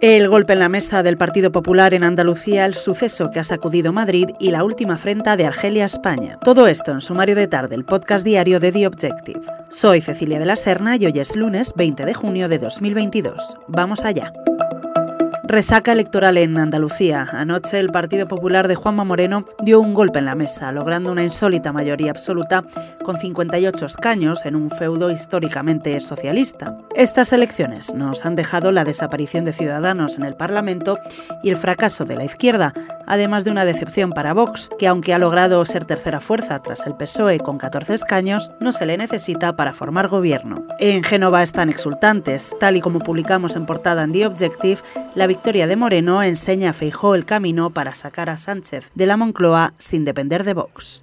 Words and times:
El 0.00 0.30
golpe 0.30 0.54
en 0.54 0.60
la 0.60 0.70
mesa 0.70 1.02
del 1.02 1.18
Partido 1.18 1.52
Popular 1.52 1.92
en 1.92 2.04
Andalucía, 2.04 2.64
el 2.64 2.72
suceso 2.74 3.30
que 3.30 3.38
ha 3.38 3.44
sacudido 3.44 3.92
Madrid 3.92 4.30
y 4.38 4.50
la 4.50 4.64
última 4.64 4.94
afrenta 4.94 5.36
de 5.36 5.44
Argelia 5.44 5.82
a 5.82 5.86
España. 5.86 6.38
Todo 6.42 6.68
esto 6.68 6.92
en 6.92 7.02
Sumario 7.02 7.34
de 7.34 7.48
Tarde, 7.48 7.74
el 7.74 7.84
podcast 7.84 8.24
diario 8.24 8.60
de 8.60 8.72
The 8.72 8.86
Objective. 8.86 9.40
Soy 9.68 10.00
Cecilia 10.00 10.38
de 10.38 10.46
la 10.46 10.56
Serna 10.56 10.96
y 10.96 11.04
hoy 11.04 11.18
es 11.18 11.36
lunes 11.36 11.74
20 11.76 12.06
de 12.06 12.14
junio 12.14 12.48
de 12.48 12.56
2022. 12.56 13.58
Vamos 13.68 14.02
allá. 14.02 14.32
Resaca 15.50 15.90
electoral 15.90 16.36
en 16.36 16.56
Andalucía. 16.58 17.26
Anoche 17.32 17.80
el 17.80 17.88
Partido 17.88 18.28
Popular 18.28 18.68
de 18.68 18.76
Juanma 18.76 19.02
Moreno 19.02 19.46
dio 19.64 19.80
un 19.80 19.94
golpe 19.94 20.20
en 20.20 20.26
la 20.26 20.36
mesa, 20.36 20.70
logrando 20.70 21.10
una 21.10 21.24
insólita 21.24 21.72
mayoría 21.72 22.12
absoluta 22.12 22.62
con 23.02 23.18
58 23.18 23.84
escaños 23.84 24.46
en 24.46 24.54
un 24.54 24.70
feudo 24.70 25.10
históricamente 25.10 25.98
socialista. 25.98 26.78
Estas 26.94 27.32
elecciones 27.32 27.92
nos 27.92 28.24
han 28.24 28.36
dejado 28.36 28.70
la 28.70 28.84
desaparición 28.84 29.44
de 29.44 29.52
Ciudadanos 29.52 30.18
en 30.18 30.24
el 30.24 30.36
Parlamento 30.36 31.00
y 31.42 31.50
el 31.50 31.56
fracaso 31.56 32.04
de 32.04 32.14
la 32.14 32.24
izquierda, 32.24 32.72
además 33.10 33.44
de 33.44 33.50
una 33.50 33.64
decepción 33.64 34.10
para 34.10 34.32
Vox, 34.32 34.70
que 34.78 34.86
aunque 34.86 35.12
ha 35.12 35.18
logrado 35.18 35.64
ser 35.64 35.84
tercera 35.84 36.20
fuerza 36.20 36.60
tras 36.62 36.86
el 36.86 36.94
PSOE 36.94 37.40
con 37.40 37.58
14 37.58 37.94
escaños, 37.94 38.52
no 38.60 38.70
se 38.70 38.86
le 38.86 38.96
necesita 38.96 39.56
para 39.56 39.72
formar 39.72 40.06
gobierno. 40.06 40.64
En 40.78 41.02
Génova 41.02 41.42
están 41.42 41.70
exultantes, 41.70 42.54
tal 42.60 42.76
y 42.76 42.80
como 42.80 43.00
publicamos 43.00 43.56
en 43.56 43.66
portada 43.66 44.04
en 44.04 44.12
The 44.12 44.26
Objective, 44.26 44.80
la 45.16 45.26
victoria 45.26 45.66
de 45.66 45.74
Moreno 45.74 46.22
enseña 46.22 46.70
a 46.70 46.72
Feijó 46.72 47.16
el 47.16 47.24
camino 47.24 47.70
para 47.70 47.96
sacar 47.96 48.30
a 48.30 48.36
Sánchez 48.36 48.92
de 48.94 49.06
la 49.06 49.16
Moncloa 49.16 49.74
sin 49.76 50.04
depender 50.04 50.44
de 50.44 50.54
Vox. 50.54 51.02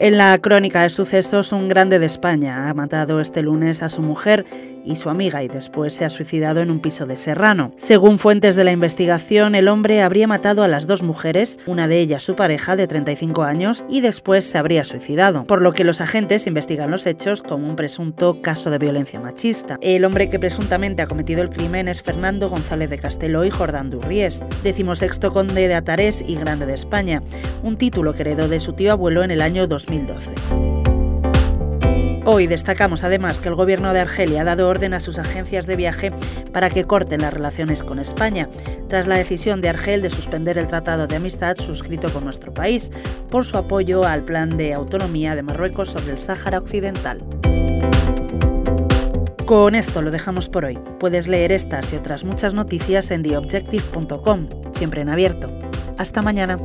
En 0.00 0.16
la 0.16 0.38
crónica 0.38 0.82
de 0.82 0.90
sucesos, 0.90 1.52
un 1.52 1.66
grande 1.66 1.98
de 1.98 2.06
España 2.06 2.68
ha 2.68 2.74
matado 2.74 3.20
este 3.20 3.42
lunes 3.42 3.82
a 3.82 3.88
su 3.88 4.00
mujer 4.00 4.46
y 4.88 4.96
su 4.96 5.10
amiga 5.10 5.42
y 5.42 5.48
después 5.48 5.94
se 5.94 6.04
ha 6.04 6.08
suicidado 6.08 6.60
en 6.60 6.70
un 6.70 6.80
piso 6.80 7.06
de 7.06 7.16
Serrano. 7.16 7.72
Según 7.76 8.18
fuentes 8.18 8.56
de 8.56 8.64
la 8.64 8.72
investigación, 8.72 9.54
el 9.54 9.68
hombre 9.68 10.02
habría 10.02 10.26
matado 10.26 10.62
a 10.62 10.68
las 10.68 10.86
dos 10.86 11.02
mujeres, 11.02 11.60
una 11.66 11.86
de 11.86 12.00
ellas 12.00 12.22
su 12.22 12.34
pareja 12.34 12.74
de 12.74 12.86
35 12.86 13.44
años, 13.44 13.84
y 13.88 14.00
después 14.00 14.44
se 14.44 14.58
habría 14.58 14.84
suicidado, 14.84 15.44
por 15.44 15.62
lo 15.62 15.72
que 15.72 15.84
los 15.84 16.00
agentes 16.00 16.46
investigan 16.46 16.90
los 16.90 17.06
hechos 17.06 17.42
como 17.42 17.68
un 17.68 17.76
presunto 17.76 18.40
caso 18.40 18.70
de 18.70 18.78
violencia 18.78 19.20
machista. 19.20 19.78
El 19.82 20.04
hombre 20.04 20.28
que 20.28 20.38
presuntamente 20.38 21.02
ha 21.02 21.06
cometido 21.06 21.42
el 21.42 21.50
crimen 21.50 21.88
es 21.88 22.02
Fernando 22.02 22.48
González 22.48 22.90
de 22.90 22.98
Castelo 22.98 23.44
y 23.44 23.50
Jordán 23.50 23.90
Durries, 23.90 24.42
decimosexto 24.62 25.32
conde 25.32 25.68
de 25.68 25.74
Atarés 25.74 26.24
y 26.26 26.36
grande 26.36 26.66
de 26.66 26.74
España, 26.74 27.22
un 27.62 27.76
título 27.76 28.14
que 28.14 28.22
heredó 28.22 28.48
de 28.48 28.60
su 28.60 28.72
tío 28.72 28.92
abuelo 28.92 29.22
en 29.22 29.30
el 29.30 29.42
año 29.42 29.66
2012. 29.66 30.57
Hoy 32.30 32.46
destacamos 32.46 33.04
además 33.04 33.40
que 33.40 33.48
el 33.48 33.54
gobierno 33.54 33.94
de 33.94 34.00
Argelia 34.00 34.42
ha 34.42 34.44
dado 34.44 34.68
orden 34.68 34.92
a 34.92 35.00
sus 35.00 35.18
agencias 35.18 35.66
de 35.66 35.76
viaje 35.76 36.12
para 36.52 36.68
que 36.68 36.84
corten 36.84 37.22
las 37.22 37.32
relaciones 37.32 37.82
con 37.82 37.98
España, 37.98 38.50
tras 38.86 39.06
la 39.06 39.16
decisión 39.16 39.62
de 39.62 39.70
Argel 39.70 40.02
de 40.02 40.10
suspender 40.10 40.58
el 40.58 40.66
tratado 40.66 41.06
de 41.06 41.16
amistad 41.16 41.56
suscrito 41.56 42.12
con 42.12 42.24
nuestro 42.24 42.52
país 42.52 42.92
por 43.30 43.46
su 43.46 43.56
apoyo 43.56 44.04
al 44.04 44.24
plan 44.24 44.58
de 44.58 44.74
autonomía 44.74 45.34
de 45.36 45.42
Marruecos 45.42 45.88
sobre 45.88 46.12
el 46.12 46.18
Sáhara 46.18 46.58
Occidental. 46.58 47.24
Con 49.46 49.74
esto 49.74 50.02
lo 50.02 50.10
dejamos 50.10 50.50
por 50.50 50.66
hoy. 50.66 50.78
Puedes 51.00 51.28
leer 51.28 51.50
estas 51.50 51.94
y 51.94 51.96
otras 51.96 52.24
muchas 52.24 52.52
noticias 52.52 53.10
en 53.10 53.22
theobjective.com, 53.22 54.48
siempre 54.72 55.00
en 55.00 55.08
abierto. 55.08 55.50
Hasta 55.96 56.20
mañana. 56.20 56.58